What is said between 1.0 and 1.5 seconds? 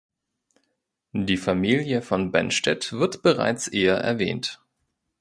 Die